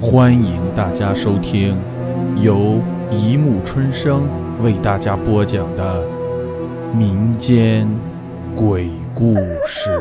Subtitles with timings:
[0.00, 1.76] 欢迎大家收听
[2.40, 4.28] 由一木春生
[4.62, 6.06] 为大家播讲的
[6.94, 7.88] 民间
[8.54, 9.34] 鬼故
[9.66, 10.00] 事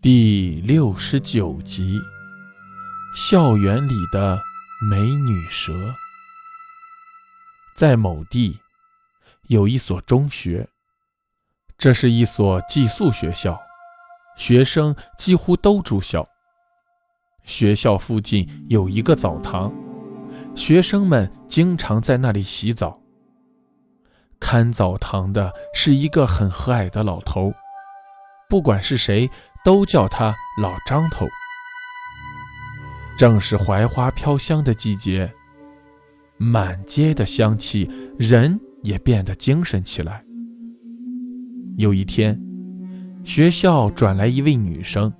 [0.00, 1.98] 第六十九集：
[3.12, 4.38] 校园里的
[4.88, 5.72] 美女蛇。
[7.76, 8.60] 在某地
[9.48, 10.68] 有一所中学，
[11.76, 13.58] 这是一所寄宿学校，
[14.36, 16.28] 学生几乎都住校。
[17.42, 19.72] 学校附近有一个澡堂，
[20.54, 23.00] 学生们经常在那里洗澡。
[24.38, 27.52] 看澡堂的是一个很和蔼的老头，
[28.48, 29.30] 不管是谁
[29.64, 31.26] 都叫他老张头。
[33.16, 35.32] 正是槐花飘香的季节，
[36.38, 40.24] 满街的香气，人也变得精神起来。
[41.76, 42.40] 有一天，
[43.22, 45.12] 学校转来一位女生。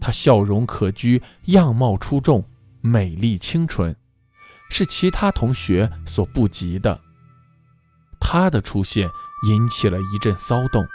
[0.00, 2.44] 她笑容可掬，样貌出众，
[2.80, 3.94] 美丽清纯，
[4.70, 7.00] 是其他同学所不及的。
[8.18, 9.08] 她的出现
[9.48, 10.86] 引起了一阵骚动。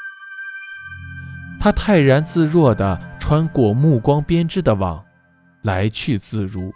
[1.60, 5.04] 她泰然自若地穿过目光编织的网，
[5.64, 6.74] 来去自如。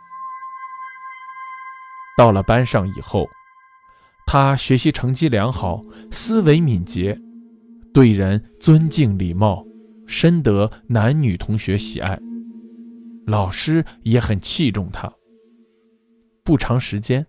[2.17, 3.29] 到了班上以后，
[4.25, 7.19] 她学习成绩良好，思维敏捷，
[7.93, 9.65] 对人尊敬礼貌。
[10.09, 12.19] 深得男女同学喜爱，
[13.27, 15.07] 老师也很器重他。
[16.43, 17.23] 不长时间，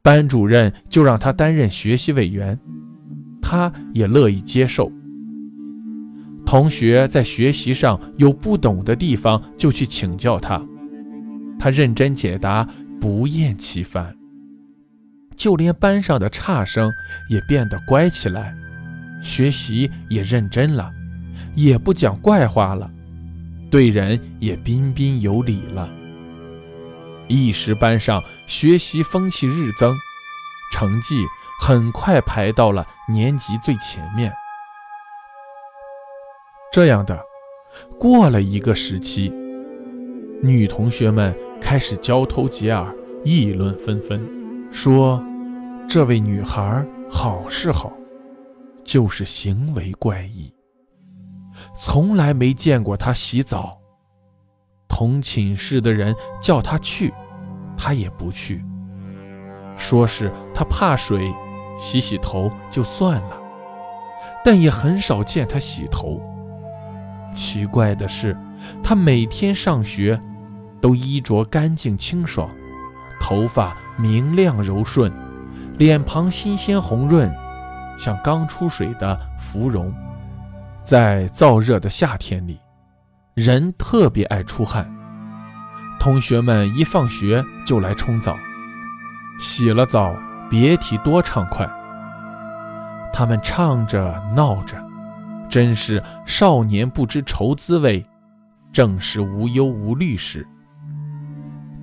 [0.00, 2.56] 班主任就让他担任学习委员，
[3.42, 4.92] 他也乐意接受。
[6.46, 10.64] 同学在学习上有不懂的地方，就去请教他，
[11.58, 12.64] 他认真解答，
[13.00, 14.16] 不厌其烦。
[15.34, 16.92] 就连班上的差生
[17.28, 18.54] 也变得乖起来，
[19.20, 20.92] 学习也认真了。
[21.54, 22.90] 也不讲怪话了，
[23.70, 25.90] 对人也彬彬有礼了。
[27.28, 29.96] 一时班上学习风气日增，
[30.72, 31.24] 成绩
[31.60, 34.32] 很快排到了年级最前面。
[36.72, 37.18] 这样的，
[37.98, 39.32] 过了一个时期，
[40.42, 42.94] 女同学们开始交头接耳，
[43.24, 44.20] 议论纷纷，
[44.70, 45.22] 说
[45.88, 47.92] 这位女孩好是好，
[48.84, 50.53] 就是行为怪异。
[51.78, 53.78] 从来没见过他洗澡。
[54.88, 57.12] 同寝室的人叫他去，
[57.76, 58.64] 他也不去，
[59.76, 61.32] 说是他怕水，
[61.78, 63.40] 洗洗头就算了。
[64.44, 66.20] 但也很少见他洗头。
[67.34, 68.36] 奇怪的是，
[68.82, 70.20] 他每天上学
[70.80, 72.48] 都衣着干净清爽，
[73.20, 75.12] 头发明亮柔顺，
[75.76, 77.28] 脸庞新鲜红润，
[77.98, 79.92] 像刚出水的芙蓉。
[80.84, 82.60] 在燥热的夏天里，
[83.32, 84.86] 人特别爱出汗。
[85.98, 88.36] 同学们一放学就来冲澡，
[89.40, 90.14] 洗了澡
[90.50, 91.66] 别提多畅快。
[93.14, 94.76] 他们唱着闹着，
[95.48, 98.04] 真是少年不知愁滋味，
[98.70, 100.46] 正是无忧无虑时。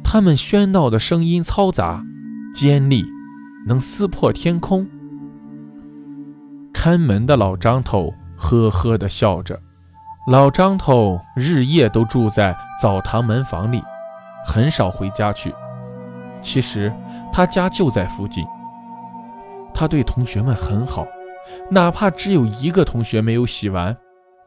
[0.03, 2.03] 他们喧闹的声音嘈杂、
[2.53, 3.03] 尖利，
[3.65, 4.87] 能撕破天空。
[6.71, 8.13] 看门的老张头。
[8.41, 9.57] 呵呵地笑着，
[10.27, 13.81] 老张头日夜都住在澡堂门房里，
[14.43, 15.53] 很少回家去。
[16.41, 16.91] 其实
[17.31, 18.43] 他家就在附近。
[19.73, 21.05] 他对同学们很好，
[21.69, 23.95] 哪怕只有一个同学没有洗完，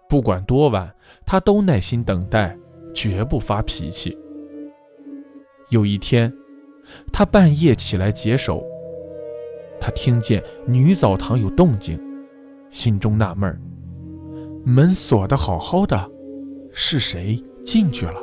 [0.08, 0.92] 不管多晚，
[1.24, 2.54] 他都耐心等待，
[2.92, 4.18] 绝不发脾气。
[5.70, 6.30] 有一天，
[7.12, 8.62] 他半夜起来解手，
[9.80, 11.98] 他听见女澡堂有动静，
[12.70, 13.58] 心中纳闷儿。
[14.66, 16.10] 门锁得好好的，
[16.72, 18.14] 是谁进去了？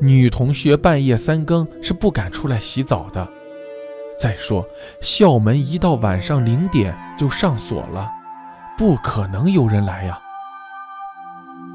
[0.00, 3.28] 女同学半夜三更是不敢出来洗澡的。
[4.18, 4.64] 再说，
[5.02, 8.10] 校门一到晚上零点就上锁了，
[8.78, 10.18] 不可能有人来呀。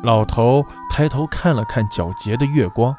[0.02, 2.96] 老头抬头看了看皎洁的月光，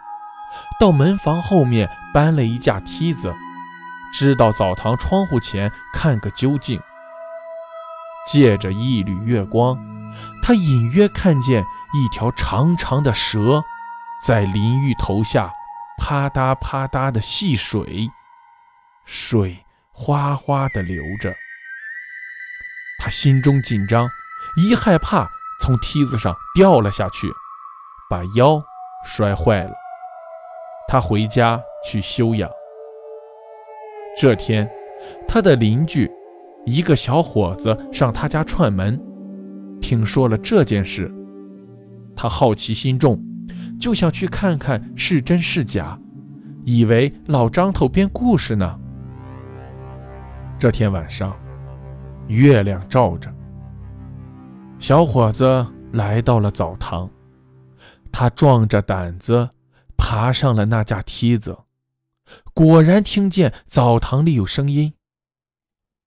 [0.78, 3.34] 到门房后面搬了一架梯子，
[4.13, 6.81] 支到澡堂窗户前看个究竟。
[8.28, 9.96] 借着一缕月光。
[10.47, 13.65] 他隐约看见一条长长的蛇，
[14.25, 15.53] 在淋浴头下
[15.98, 18.09] 啪嗒啪嗒的戏水，
[19.04, 21.34] 水哗哗地流着。
[23.01, 24.09] 他心中紧张，
[24.57, 25.28] 一害怕，
[25.60, 27.28] 从梯子上掉了下去，
[28.09, 28.63] 把腰
[29.04, 29.72] 摔坏了。
[30.87, 32.49] 他回家去休养。
[34.16, 34.71] 这天，
[35.27, 36.09] 他的邻居
[36.66, 38.97] 一个小伙子上他家串门。
[39.81, 41.13] 听说了这件事，
[42.17, 43.23] 他好奇心重，
[43.78, 45.99] 就想去看看是真是假，
[46.65, 48.78] 以为老张头编故事呢。
[50.59, 51.39] 这天晚上，
[52.28, 53.33] 月亮照着，
[54.78, 57.09] 小伙子来到了澡堂，
[58.11, 59.51] 他壮着胆子
[59.97, 61.57] 爬上了那架梯子，
[62.55, 64.95] 果然听见澡堂里有声音，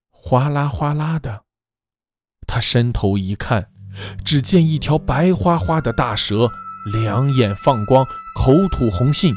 [0.10, 1.44] 哗啦哗啦的。
[2.50, 3.68] 他伸头一看，
[4.26, 6.50] 只见一条白花花的大蛇，
[6.92, 8.04] 两眼放光，
[8.36, 9.36] 口吐红信，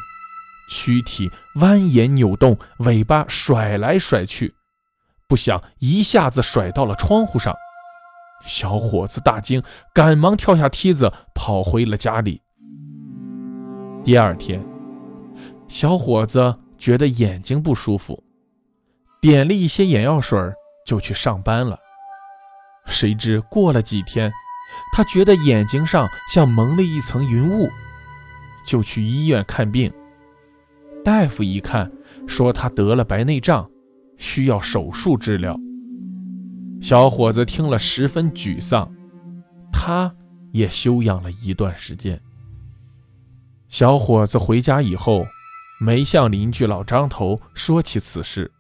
[0.71, 4.55] 躯体蜿蜒扭动，尾巴甩来甩去，
[5.29, 7.55] 不想一下子甩到了窗户上。
[8.43, 9.63] 小伙子大惊，
[9.93, 12.41] 赶忙跳下梯子，跑回了家里。
[14.03, 14.65] 第二天，
[15.69, 18.25] 小伙子觉得眼睛不舒服，
[19.21, 20.41] 点了一些眼药水，
[20.87, 21.79] 就去上班了。
[22.87, 24.33] 谁知过了几天，
[24.93, 27.71] 他觉得眼睛上像蒙了一层云雾，
[28.65, 29.93] 就去医院看病。
[31.05, 31.91] 大夫一看，
[32.27, 33.69] 说他得了白内障，
[34.19, 35.59] 需要手术治疗。
[36.81, 38.93] 小伙子听了十分沮丧，
[39.73, 40.15] 他
[40.53, 42.21] 也休养了一段时间。
[43.69, 45.27] 小伙子回家以后，
[45.81, 48.51] 没向邻居老张头说起此事，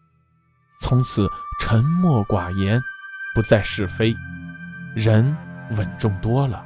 [0.81, 1.29] 从此
[1.61, 2.83] 沉默寡言。
[3.35, 4.15] 不再是非，
[4.95, 5.37] 人
[5.71, 6.65] 稳重多了。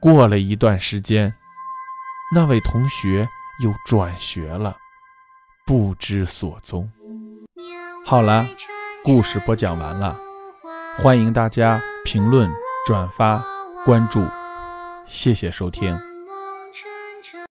[0.00, 1.32] 过了一段时间，
[2.34, 3.28] 那位同学
[3.62, 4.74] 又转学了，
[5.66, 6.90] 不知所踪。
[8.06, 8.46] 好了，
[9.04, 10.16] 故事播讲完了，
[10.96, 12.50] 欢迎大家评论、
[12.86, 13.44] 转发、
[13.84, 14.26] 关注，
[15.06, 16.09] 谢谢收听。